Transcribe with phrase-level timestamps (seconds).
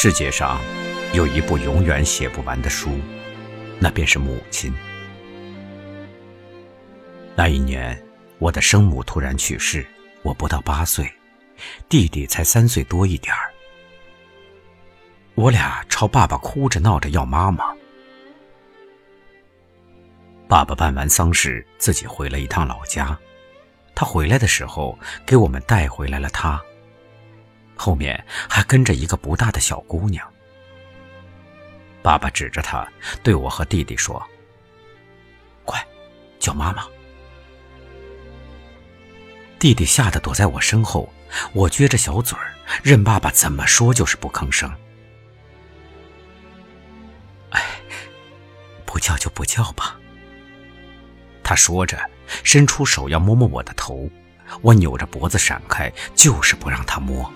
[0.00, 0.60] 世界上
[1.12, 3.00] 有一部永远写不完的书，
[3.80, 4.72] 那便是母亲。
[7.34, 8.00] 那一年，
[8.38, 9.84] 我的生母突然去世，
[10.22, 11.12] 我不到八岁，
[11.88, 13.50] 弟弟才三岁多一点儿。
[15.34, 17.64] 我俩朝爸爸哭着闹着要妈妈。
[20.46, 23.18] 爸爸办完丧事，自己回了一趟老家。
[23.96, 26.62] 他回来的时候，给我们带回来了他。
[27.78, 30.26] 后面还跟着一个不大的小姑娘。
[32.02, 32.86] 爸爸指着她，
[33.22, 34.22] 对我和弟弟说
[35.64, 35.82] ：“快，
[36.38, 36.86] 叫妈妈。”
[39.58, 41.12] 弟弟吓得躲在我身后，
[41.52, 44.70] 我撅着小嘴儿，任爸爸怎么说就是不吭声。
[47.50, 47.62] 哎，
[48.84, 49.98] 不叫就不叫吧。
[51.42, 51.98] 他说着，
[52.44, 54.08] 伸出手要摸摸我的头，
[54.62, 57.30] 我扭着脖子闪开，就是不让他摸。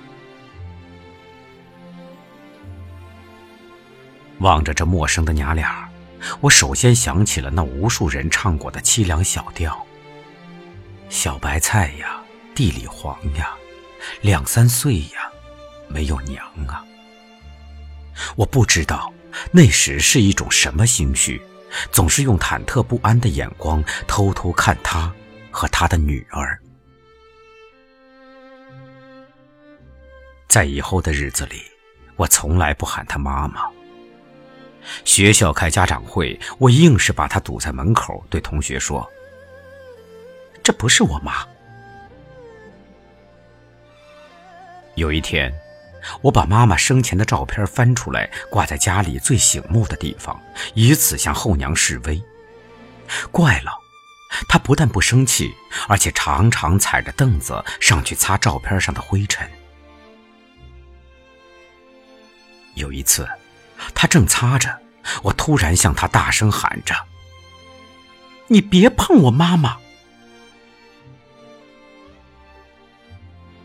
[4.43, 5.89] 望着这陌生的娘俩，
[6.41, 9.87] 我首先想起了那无数人唱过的凄凉小调
[11.09, 12.21] ：“小白菜呀，
[12.55, 13.55] 地里黄呀，
[14.21, 15.31] 两三岁呀，
[15.89, 16.85] 没有娘啊。”
[18.37, 19.13] 我不知道
[19.53, 21.41] 那时是一种什么心绪，
[21.93, 25.11] 总是用忐忑不安的眼光偷偷看他
[25.51, 26.59] 和他的女儿。
[30.49, 31.63] 在以后的日子里，
[32.17, 33.63] 我从来不喊她妈妈。
[35.05, 39.09] 学校开家长会，我硬是把他堵在门口，对同学说
[40.63, 41.47] ：“这不是我妈。”
[44.95, 45.53] 有一天，
[46.21, 50.41] 我把妈妈生前的照片翻出来，挂在家里最醒目的地方，
[50.75, 52.23] 以此向后娘示威。
[53.31, 53.73] 怪了，
[54.49, 55.55] 她不但不生气，
[55.89, 59.49] 而且常常踩着凳子上去擦照片上的灰尘。
[62.75, 63.27] 有一次。
[64.03, 64.81] 他正擦着，
[65.23, 67.07] 我突然向他大声喊着
[68.51, 69.79] ：“你别碰我妈妈！”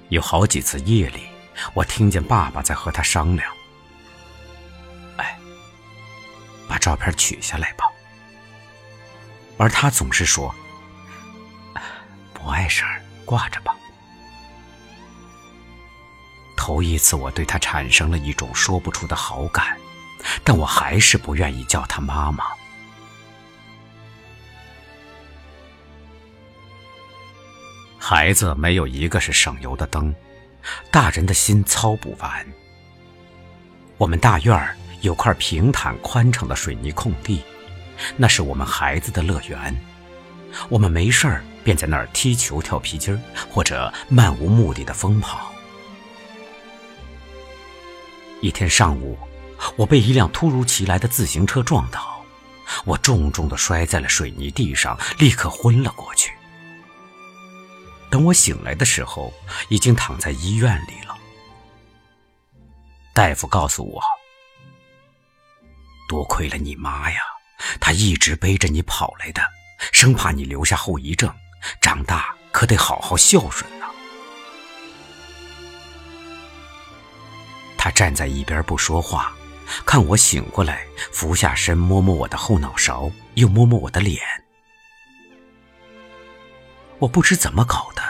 [0.09, 1.27] 有好几次夜里，
[1.73, 3.51] 我听见爸爸在和他商量
[5.17, 5.39] ：“哎，
[6.69, 7.85] 把照片取下来吧。”
[9.57, 10.53] 而他总是说
[12.31, 13.75] ：“不碍事儿，挂着吧。”
[16.55, 19.75] 头一次，我对他产生了一种说不出的好感。
[20.43, 22.43] 但我还是不愿意叫她妈妈。
[27.97, 30.15] 孩子没有一个是省油的灯，
[30.91, 32.45] 大人的心操不完。
[33.97, 37.43] 我们大院儿有块平坦宽敞的水泥空地，
[38.15, 39.75] 那是我们孩子的乐园。
[40.69, 45.51] 我们没事儿便在那儿踢球、跳皮筋儿，或者漫无目的的疯跑。
[48.41, 49.17] 一天上午。
[49.75, 52.23] 我被一辆突如其来的自行车撞倒，
[52.85, 56.31] 我重重的摔在了水泥地上，立刻昏了过去。
[58.09, 59.33] 等我醒来的时候，
[59.69, 61.15] 已经躺在医院里了。
[63.13, 64.01] 大夫告诉我
[66.07, 67.19] ：“多亏了你妈呀，
[67.79, 69.41] 她一直背着你跑来的，
[69.91, 71.33] 生怕你留下后遗症，
[71.81, 73.83] 长大可得好好孝顺呐。”
[77.77, 79.33] 他站在一边不说话。
[79.85, 84.21] 看我醒过来，俯下身摸摸我的后脑勺，又摸摸我的脸。
[86.99, 88.01] 我不知怎么搞的，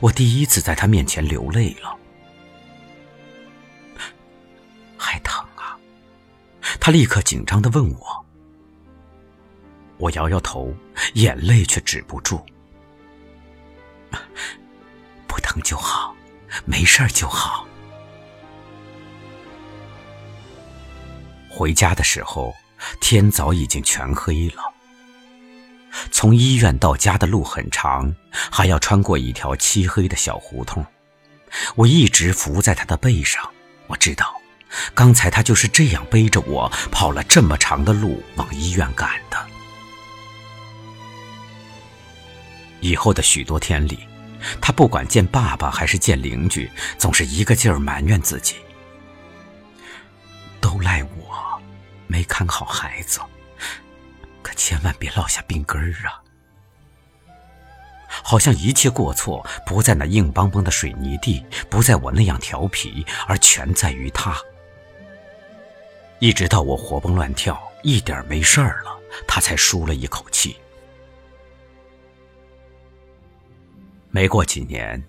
[0.00, 1.96] 我第一次在他面前流泪了。
[4.96, 5.76] 还疼啊？
[6.80, 8.26] 他立刻紧张的问我。
[9.98, 10.74] 我摇摇头，
[11.14, 12.44] 眼泪却止不住。
[15.26, 16.14] 不疼就好，
[16.64, 17.66] 没事儿就好。
[21.50, 22.54] 回家的时候，
[23.00, 24.62] 天早已经全黑了。
[26.12, 30.86] 从医院到家的路很长，还要穿过一条漆黑的小胡同。
[31.74, 33.50] 我一直伏在他的背上，
[33.88, 34.40] 我知道，
[34.94, 39.36] 刚才他就是这样背着我跑了这么长的路往医院赶的。
[42.80, 43.98] 以后的许多天里，
[44.60, 48.54] 他不管见爸爸还是见邻居，总是一个劲儿埋怨自己，
[50.60, 51.19] 都赖我。
[52.10, 53.20] 没看好孩子，
[54.42, 56.20] 可千万别落下病根儿啊！
[58.08, 64.36] 好像一切过错不在那硬邦邦的水泥地，不在我那样调皮，而全在于他。
[66.18, 68.90] 一直到我活蹦乱跳，一点没事儿了，
[69.28, 70.56] 他才舒了一口气。
[74.10, 75.00] 没过几年，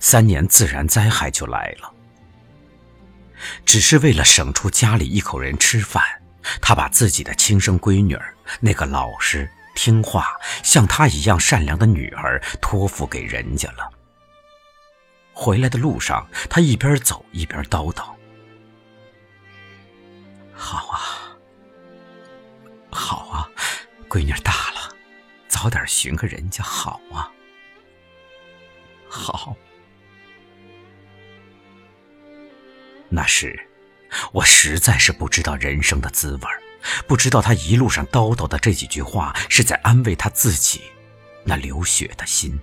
[0.00, 1.92] 三年自然灾害就来了。
[3.66, 6.02] 只是为了省出家里一口人吃饭，
[6.60, 13.90] 他把自己的亲生闺女儿，那个老实听话、像他一样善良的女儿，托付给人家了。
[15.32, 18.04] 回来的路上，他一边走一边叨叨
[20.54, 21.36] ：“好啊，
[22.90, 23.48] 好啊，
[24.08, 24.96] 闺女大了，
[25.46, 27.30] 早点寻个人家好啊，
[29.08, 29.54] 好。”
[33.08, 33.68] 那时，
[34.36, 36.48] 我实在是不知道人生的滋味
[37.06, 40.82] 不知道他一路上叨叨的这几句话是在安慰他自己
[41.42, 42.58] 那流血的心。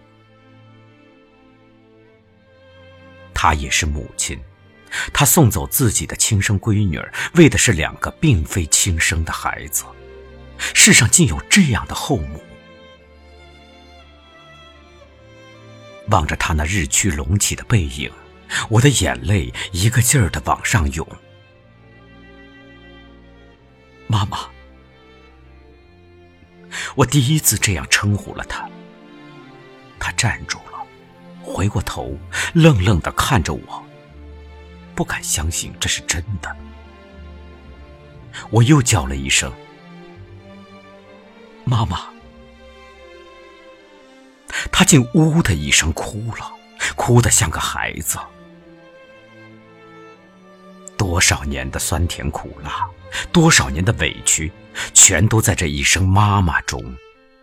[3.33, 4.39] 她也是母亲，
[5.13, 7.01] 她送走自己的亲生闺女，
[7.33, 9.83] 为的是两个并非亲生的孩子。
[10.59, 12.41] 世上竟有这样的后母。
[16.09, 18.11] 望着他那日趋隆起的背影。
[18.69, 21.07] 我的眼泪一个劲儿的往上涌，
[26.95, 28.69] 我第一次这样称呼了他，
[30.00, 30.80] 他站住了，
[31.44, 32.18] 回过头，
[32.54, 33.84] 愣愣的看着我，
[34.94, 36.56] 不敢相信这是真的。
[38.50, 39.51] 我又叫了一声
[41.66, 42.10] “妈妈”，
[44.72, 46.51] 他竟呜的一声哭了，
[46.95, 48.18] 哭得像个孩子。
[50.98, 52.88] 多少年的酸甜苦辣，
[53.31, 54.51] 多少年的委屈，
[54.93, 56.81] 全都在这一声“妈妈”中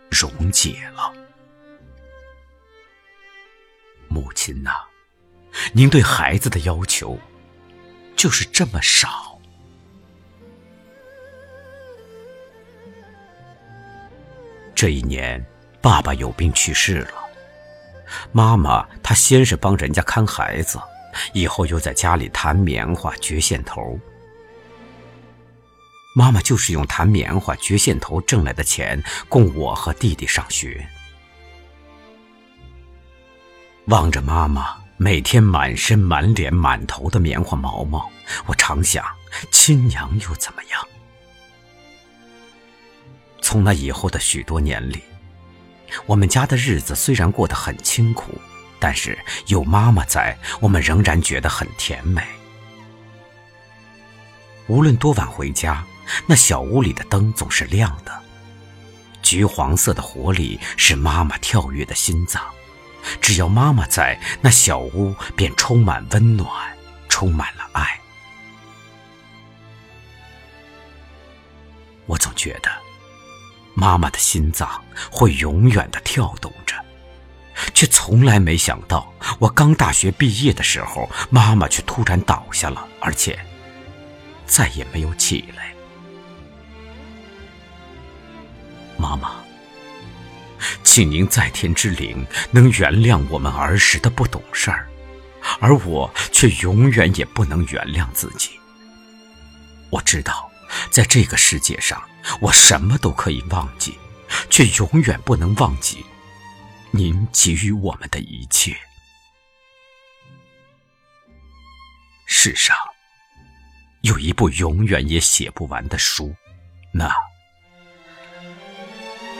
[0.09, 1.13] 溶解了。
[4.07, 4.71] 母亲呐，
[5.73, 7.17] 您对孩子的要求
[8.15, 9.39] 就是这么少。
[14.75, 15.45] 这一年，
[15.81, 17.13] 爸爸有病去世了，
[18.31, 20.79] 妈妈她先是帮人家看孩子。
[21.33, 23.99] 以后又在家里弹棉花、掘线头。
[26.13, 30.87] 妈妈就是用弹棉花、掘线头挣来的钱供我和弟弟上学。
[33.85, 38.09] 望着妈妈每天满身、满脸、满头的棉花毛毛，
[38.45, 39.05] 我常想：
[39.51, 40.87] 亲娘又怎么样？
[43.41, 45.01] 从那以后的许多年里，
[46.05, 48.33] 我们家的日子虽然过得很清苦。
[48.83, 49.15] 但是
[49.45, 52.23] 有妈妈在，我们仍然觉得很甜美。
[54.65, 55.85] 无论多晚回家，
[56.27, 58.11] 那小屋里的灯总是亮的。
[59.21, 62.43] 橘黄色的火里是妈妈跳跃的心脏。
[63.19, 66.47] 只要妈妈在，那小屋便充满温暖，
[67.09, 67.99] 充满了爱。
[72.05, 72.69] 我总觉得，
[73.73, 74.69] 妈妈的心脏
[75.11, 76.75] 会永远的跳动着。
[77.73, 83.39] 却从来没想到，我刚大学毕业的时候，妈妈却突然倒下了，而且
[84.45, 85.70] 再也没有起来。
[89.11, 89.43] 妈妈，
[90.83, 94.87] 请您在天之灵能原谅我们儿时的不懂事儿，
[95.59, 98.51] 而我却永远也不能原谅自己。
[99.89, 100.49] 我知道，
[100.89, 102.01] 在这个世界上，
[102.39, 103.97] 我什么都可以忘记，
[104.49, 106.05] 却永远不能忘记。
[106.91, 108.73] 您给予我们的一切，
[112.25, 112.75] 世上
[114.01, 116.33] 有一部永远也写不完的书，
[116.93, 117.13] 那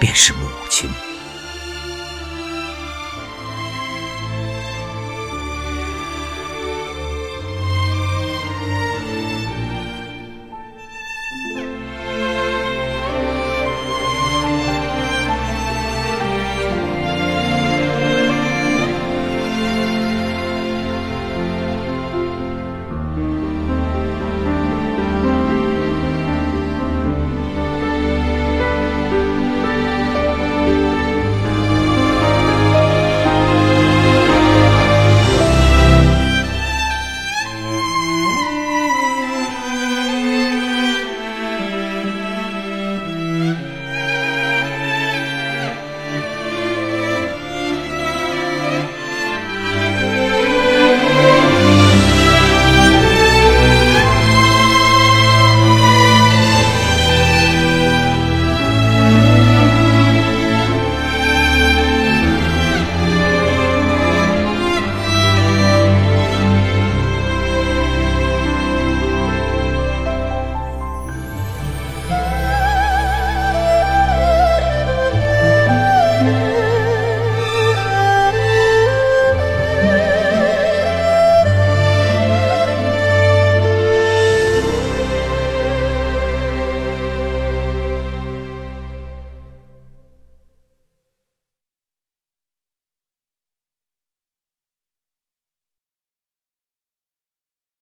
[0.01, 1.10] 便是母亲。